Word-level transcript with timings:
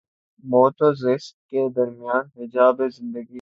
موت 0.43 0.81
و 0.81 0.93
زیست 0.93 1.35
کے 1.49 1.69
درمیاں 1.75 2.21
حجاب 2.37 2.87
زندگی 2.89 3.29